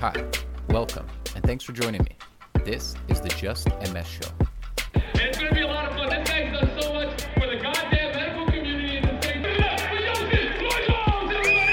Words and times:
Hi, 0.00 0.14
welcome, 0.70 1.06
and 1.34 1.44
thanks 1.44 1.62
for 1.62 1.72
joining 1.72 2.02
me. 2.04 2.16
This 2.64 2.94
is 3.08 3.20
the 3.20 3.28
Just 3.28 3.68
MS 3.92 4.06
Show. 4.06 4.30
It's 4.94 5.36
gonna 5.36 5.52
be 5.52 5.60
a 5.60 5.66
lot 5.66 5.90
of 5.90 5.94
fun. 5.94 6.08
This 6.08 6.26
guy's 6.26 6.58
done 6.58 6.80
so 6.80 6.94
much 6.94 7.22
for 7.34 7.46
the 7.46 7.58
goddamn 7.62 8.16
medical 8.16 8.46
community 8.46 8.96
in 8.96 9.02
the 9.02 9.20
state. 9.20 9.42
Give 9.42 9.52
it 9.52 9.60
up 9.60 9.78
for 9.78 9.96
Yoshi 9.96 10.36
Lloyd-Jones, 10.62 11.34
everybody 11.34 11.68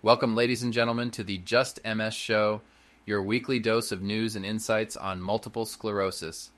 Welcome, 0.00 0.36
ladies 0.36 0.62
and 0.62 0.72
gentlemen, 0.72 1.10
to 1.10 1.24
the 1.24 1.38
Just 1.38 1.80
MS 1.84 2.14
Show, 2.14 2.60
your 3.04 3.20
weekly 3.20 3.58
dose 3.58 3.90
of 3.90 4.00
news 4.00 4.36
and 4.36 4.46
insights 4.46 4.96
on 4.96 5.20
multiple 5.20 5.66
sclerosis. 5.66 6.52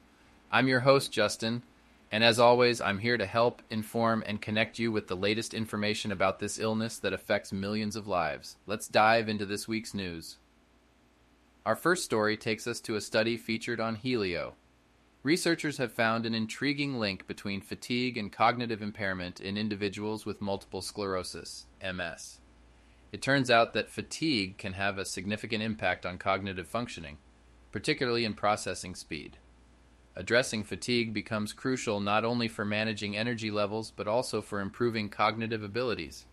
I'm 0.50 0.66
your 0.66 0.80
host, 0.80 1.12
Justin, 1.12 1.62
and 2.11 2.25
as 2.25 2.40
always, 2.40 2.80
I'm 2.80 3.00
here 3.00 3.18
to 3.18 3.26
help, 3.26 3.61
inform, 3.68 4.25
and 4.26 4.40
connect 4.40 4.79
you 4.79 4.90
with 4.90 5.06
the 5.06 5.14
latest 5.14 5.52
information 5.52 6.11
about 6.11 6.39
this 6.39 6.58
illness 6.58 6.98
that 7.00 7.12
affects 7.12 7.52
millions 7.52 7.96
of 7.96 8.06
lives. 8.06 8.56
Let's 8.66 8.89
dive 8.89 9.29
into 9.29 9.44
this 9.44 9.68
week's 9.68 9.92
news. 9.92 10.39
Our 11.66 11.76
first 11.76 12.03
story 12.03 12.39
takes 12.39 12.66
us 12.66 12.80
to 12.80 12.96
a 12.96 13.00
study 13.03 13.36
featured 13.36 13.79
on 13.79 13.98
Healio. 13.98 14.53
Researchers 15.22 15.76
have 15.76 15.92
found 15.92 16.25
an 16.25 16.34
intriguing 16.34 16.98
link 16.98 17.26
between 17.26 17.61
fatigue 17.61 18.17
and 18.17 18.32
cognitive 18.32 18.80
impairment 18.80 19.40
in 19.40 19.58
individuals 19.58 20.25
with 20.25 20.40
multiple 20.40 20.80
sclerosis, 20.80 21.67
MS. 21.82 22.39
It 23.12 23.20
turns 23.20 23.50
out 23.50 23.75
that 23.75 23.90
fatigue 23.90 24.56
can 24.56 24.72
have 24.72 24.96
a 24.96 25.04
significant 25.04 25.62
impact 25.62 26.06
on 26.06 26.17
cognitive 26.17 26.68
functioning, 26.68 27.18
particularly 27.70 28.25
in 28.25 28.32
processing 28.32 28.94
speed. 28.94 29.36
Addressing 30.18 30.64
fatigue 30.64 31.14
becomes 31.14 31.53
crucial 31.53 32.00
not 32.00 32.25
only 32.25 32.48
for 32.48 32.64
managing 32.64 33.17
energy 33.17 33.53
levels, 33.53 33.92
but 33.92 34.09
also 34.09 34.42
for 34.42 34.59
improving 34.59 35.09
cognitive 35.09 35.62
abilities. 35.62 36.27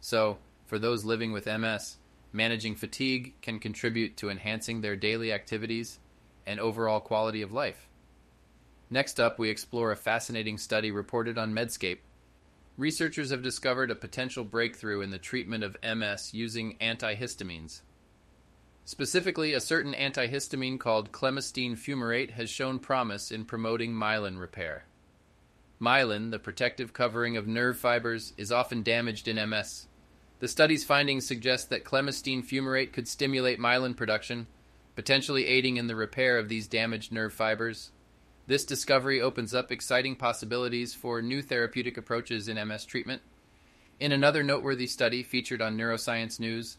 So, 0.00 0.36
for 0.66 0.78
those 0.78 1.06
living 1.06 1.32
with 1.32 1.46
MS, 1.46 1.96
managing 2.30 2.74
fatigue 2.74 3.32
can 3.40 3.58
contribute 3.58 4.18
to 4.18 4.28
enhancing 4.28 4.82
their 4.82 4.96
daily 4.96 5.32
activities 5.32 5.98
and 6.46 6.60
overall 6.60 7.00
quality 7.00 7.40
of 7.40 7.52
life. 7.52 7.88
Next 8.90 9.18
up, 9.18 9.38
we 9.38 9.48
explore 9.48 9.92
a 9.92 9.96
fascinating 9.96 10.58
study 10.58 10.90
reported 10.90 11.38
on 11.38 11.54
Medscape. 11.54 12.00
Researchers 12.76 13.30
have 13.30 13.42
discovered 13.42 13.90
a 13.90 13.94
potential 13.94 14.44
breakthrough 14.44 15.00
in 15.00 15.08
the 15.08 15.16
treatment 15.16 15.64
of 15.64 15.78
MS 15.82 16.34
using 16.34 16.76
antihistamines. 16.82 17.80
Specifically, 18.86 19.52
a 19.52 19.60
certain 19.60 19.94
antihistamine 19.94 20.78
called 20.78 21.10
clemastine 21.10 21.72
fumarate 21.72 22.30
has 22.30 22.48
shown 22.48 22.78
promise 22.78 23.32
in 23.32 23.44
promoting 23.44 23.92
myelin 23.92 24.38
repair. 24.38 24.84
Myelin, 25.80 26.30
the 26.30 26.38
protective 26.38 26.92
covering 26.92 27.36
of 27.36 27.48
nerve 27.48 27.76
fibers, 27.76 28.32
is 28.36 28.52
often 28.52 28.84
damaged 28.84 29.26
in 29.26 29.50
MS. 29.50 29.88
The 30.38 30.46
study's 30.46 30.84
findings 30.84 31.26
suggest 31.26 31.68
that 31.70 31.82
clemastine 31.82 32.46
fumarate 32.46 32.92
could 32.92 33.08
stimulate 33.08 33.58
myelin 33.58 33.96
production, 33.96 34.46
potentially 34.94 35.46
aiding 35.46 35.78
in 35.78 35.88
the 35.88 35.96
repair 35.96 36.38
of 36.38 36.48
these 36.48 36.68
damaged 36.68 37.10
nerve 37.10 37.32
fibers. 37.32 37.90
This 38.46 38.64
discovery 38.64 39.20
opens 39.20 39.52
up 39.52 39.72
exciting 39.72 40.14
possibilities 40.14 40.94
for 40.94 41.20
new 41.20 41.42
therapeutic 41.42 41.96
approaches 41.96 42.46
in 42.46 42.68
MS 42.68 42.84
treatment. 42.84 43.22
In 43.98 44.12
another 44.12 44.44
noteworthy 44.44 44.86
study 44.86 45.24
featured 45.24 45.60
on 45.60 45.76
Neuroscience 45.76 46.38
News, 46.38 46.78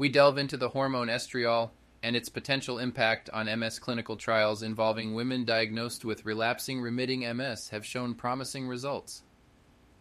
we 0.00 0.08
delve 0.08 0.38
into 0.38 0.56
the 0.56 0.70
hormone 0.70 1.08
estriol 1.08 1.68
and 2.02 2.16
its 2.16 2.30
potential 2.30 2.78
impact 2.78 3.28
on 3.34 3.60
MS 3.60 3.78
clinical 3.78 4.16
trials 4.16 4.62
involving 4.62 5.12
women 5.12 5.44
diagnosed 5.44 6.06
with 6.06 6.24
relapsing 6.24 6.80
remitting 6.80 7.20
MS 7.36 7.68
have 7.68 7.84
shown 7.84 8.14
promising 8.14 8.66
results. 8.66 9.24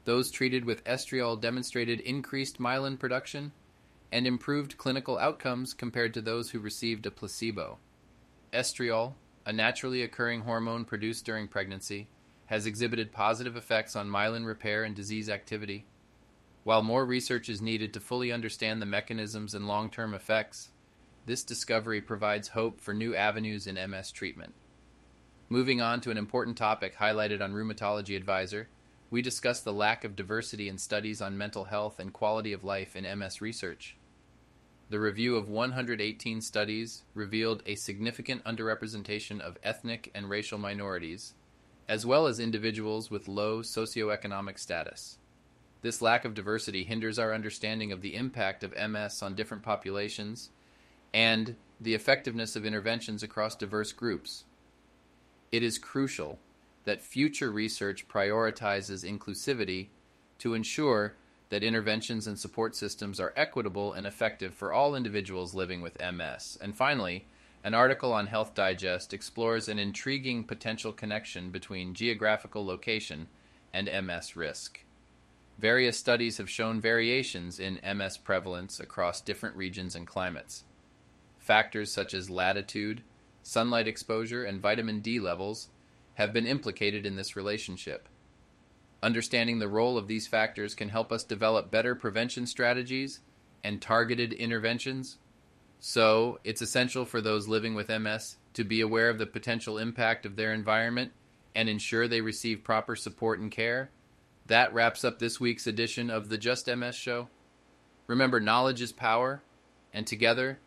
Those 0.06 0.32
treated 0.32 0.64
with 0.64 0.86
estriol 0.86 1.42
demonstrated 1.42 2.00
increased 2.00 2.60
myelin 2.60 2.98
production 2.98 3.52
and 4.10 4.26
improved 4.26 4.78
clinical 4.78 5.18
outcomes 5.18 5.74
compared 5.74 6.14
to 6.14 6.22
those 6.22 6.52
who 6.52 6.62
received 6.62 7.06
a 7.06 7.12
placebo. 7.12 7.78
Estriol, 8.54 9.16
a 9.46 9.52
naturally 9.52 10.02
occurring 10.02 10.44
hormone 10.44 10.86
produced 10.86 11.26
during 11.26 11.46
pregnancy, 11.46 12.08
has 12.46 12.66
exhibited 12.66 13.12
positive 13.12 13.58
effects 13.58 13.98
on 13.98 14.08
myelin 14.08 14.46
repair 14.46 14.86
and 14.86 14.96
disease 14.96 15.30
activity. 15.30 15.86
While 16.70 16.84
more 16.84 17.04
research 17.04 17.50
is 17.50 17.64
needed 17.64 17.94
to 17.94 18.00
fully 18.00 18.32
understand 18.32 18.80
the 18.80 18.86
mechanisms 18.86 19.56
and 19.56 19.68
long 19.68 19.90
term 19.90 20.14
effects, 20.14 20.70
this 21.26 21.44
discovery 21.44 22.00
provides 22.00 22.50
hope 22.50 22.80
for 22.80 22.94
new 22.94 23.16
avenues 23.16 23.66
in 23.66 23.74
MS 23.90 24.12
treatment. 24.12 24.54
Moving 25.50 25.82
on 25.82 26.00
to 26.02 26.12
an 26.12 26.18
important 26.20 26.58
topic 26.58 26.98
highlighted 26.98 27.42
on 27.42 27.54
Rheumatology 27.54 28.16
Advisor, 28.16 28.70
we 29.10 29.24
discuss 29.24 29.62
the 29.62 29.74
lack 29.74 30.04
of 30.04 30.16
diversity 30.16 30.70
in 30.70 30.78
studies 30.78 31.24
on 31.24 31.40
mental 31.40 31.64
health 31.64 32.00
and 32.00 32.14
quality 32.14 32.54
of 32.54 32.64
life 32.64 32.96
in 32.96 33.18
MS 33.18 33.42
research. 33.42 33.98
The 34.92 35.00
review 35.00 35.38
of 35.38 35.50
118 35.50 36.40
studies 36.40 37.02
revealed 37.16 37.64
a 37.66 37.74
significant 37.74 38.44
underrepresentation 38.44 39.40
of 39.40 39.58
ethnic 39.64 40.12
and 40.14 40.30
racial 40.30 40.60
minorities, 40.60 41.34
as 41.88 42.06
well 42.06 42.28
as 42.28 42.40
individuals 42.40 43.10
with 43.10 43.28
low 43.28 43.64
socioeconomic 43.64 44.60
status. 44.60 45.18
This 45.82 46.02
lack 46.02 46.26
of 46.26 46.34
diversity 46.34 46.84
hinders 46.84 47.18
our 47.18 47.34
understanding 47.34 47.92
of 47.92 48.02
the 48.02 48.16
impact 48.16 48.64
of 48.64 48.76
MS 48.76 49.22
on 49.24 49.36
different 49.36 49.64
populations 49.64 50.50
and 51.14 51.56
the 51.80 51.96
effectiveness 51.96 52.56
of 52.56 52.66
interventions 52.66 53.24
across 53.24 53.56
diverse 53.56 53.94
groups. 53.94 54.44
It 55.52 55.64
is 55.64 55.80
crucial 55.80 56.40
that 56.84 57.02
future 57.02 57.52
research 57.52 58.08
prioritizes 58.08 59.10
inclusivity 59.10 59.88
to 60.40 60.54
ensure 60.54 61.16
that 61.50 61.64
interventions 61.64 62.28
and 62.28 62.38
support 62.38 62.76
systems 62.76 63.20
are 63.20 63.34
equitable 63.36 63.94
and 63.94 64.06
effective 64.06 64.54
for 64.54 64.72
all 64.72 64.96
individuals 64.96 65.56
living 65.56 65.82
with 65.82 66.00
MS. 66.00 66.58
And 66.62 66.76
finally, 66.76 67.26
an 67.64 67.74
article 67.74 68.14
on 68.14 68.28
Health 68.28 68.54
Digest 68.54 69.14
explores 69.14 69.68
an 69.68 69.80
intriguing 69.80 70.44
potential 70.44 70.94
connection 70.94 71.50
between 71.50 71.94
geographical 71.94 72.66
location 72.66 73.28
and 73.74 73.90
MS 74.06 74.36
risk. 74.36 74.82
Various 75.60 75.98
studies 75.98 76.38
have 76.38 76.50
shown 76.50 76.80
variations 76.80 77.60
in 77.60 77.82
MS 77.84 78.18
prevalence 78.18 78.80
across 78.80 79.20
different 79.20 79.58
regions 79.58 79.94
and 79.94 80.08
climates. 80.08 80.64
Factors 81.38 81.92
such 81.92 82.14
as 82.14 82.30
latitude, 82.30 83.04
sunlight 83.44 83.86
exposure, 83.86 84.46
and 84.46 84.62
vitamin 84.62 85.02
D 85.02 85.20
levels 85.20 85.68
have 86.14 86.32
been 86.32 86.48
implicated 86.48 87.06
in 87.06 87.18
this 87.18 87.36
relationship. 87.36 88.08
Understanding 89.04 89.60
the 89.60 89.68
role 89.68 89.98
of 89.98 90.08
these 90.08 90.28
factors 90.28 90.74
can 90.74 90.88
help 90.88 91.12
us 91.12 91.26
develop 91.26 91.70
better 91.70 91.94
prevention 91.94 92.48
strategies 92.48 93.20
and 93.62 93.82
targeted 93.82 94.32
interventions. 94.32 95.18
So, 95.82 96.40
it's 96.46 96.62
essential 96.62 97.04
for 97.04 97.20
those 97.20 97.50
living 97.50 97.76
with 97.76 97.90
MS 97.90 98.38
to 98.54 98.64
be 98.64 98.80
aware 98.80 99.10
of 99.10 99.18
the 99.18 99.26
potential 99.26 99.78
impact 99.78 100.26
of 100.26 100.38
their 100.38 100.54
environment 100.54 101.12
and 101.54 101.68
ensure 101.68 102.08
they 102.08 102.22
receive 102.22 102.64
proper 102.64 102.96
support 102.96 103.42
and 103.42 103.52
care. 103.52 103.90
That 104.50 104.74
wraps 104.74 105.06
up 105.06 105.20
this 105.20 105.40
week's 105.40 105.68
edition 105.68 106.10
of 106.10 106.30
the 106.30 106.38
Just 106.40 106.66
MS 106.66 106.96
Show. 106.96 107.30
Remember, 108.08 108.40
knowledge 108.40 108.82
is 108.82 108.92
power, 108.92 109.44
and 109.94 110.08
together 110.08 110.58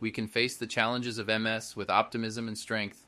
we 0.00 0.10
can 0.10 0.26
face 0.26 0.56
the 0.56 0.66
challenges 0.66 1.18
of 1.18 1.26
MS 1.26 1.76
with 1.76 1.90
optimism 1.90 2.48
and 2.48 2.56
strength. 2.56 3.04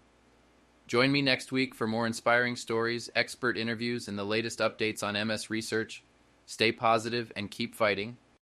Join 0.86 1.12
me 1.12 1.22
next 1.22 1.50
week 1.50 1.74
for 1.74 1.86
more 1.86 2.06
inspiring 2.06 2.56
stories, 2.56 3.08
expert 3.16 3.56
interviews, 3.56 4.06
and 4.06 4.18
the 4.18 4.24
latest 4.24 4.58
updates 4.58 5.02
on 5.02 5.14
MS 5.26 5.48
research. 5.48 6.04
Stay 6.44 6.72
positive 6.72 7.32
and 7.34 7.50
keep 7.50 7.74
fighting. 7.74 8.18